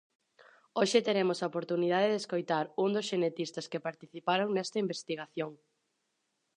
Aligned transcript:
Hoxe 0.79 0.99
teremos 1.07 1.39
a 1.39 1.49
oportunidade 1.51 2.11
de 2.11 2.19
escoitar 2.23 2.65
un 2.83 2.89
dos 2.95 3.07
xenetistas 3.11 3.69
que 3.71 3.85
participaron 3.87 4.49
nesta 4.51 4.77
investigación. 4.85 5.51